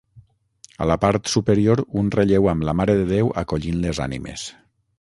A 0.85 0.85
la 0.91 0.95
part 1.03 1.29
superior, 1.33 1.83
un 2.03 2.09
relleu 2.17 2.49
amb 2.53 2.67
la 2.69 2.75
Mare 2.81 2.95
de 3.01 3.05
Déu 3.13 3.33
acollint 3.43 3.79
les 3.85 4.05
ànimes. 4.07 4.47